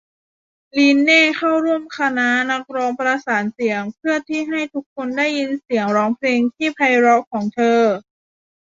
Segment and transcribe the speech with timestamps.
[0.77, 4.15] ลีนเน่เข้าร่วมคณะนักร้องประสานเสียงเพื่อ
[4.49, 7.81] ให้ทุกคนได้ยินเสียงร้องเพลงที่ไพเราะของเธอ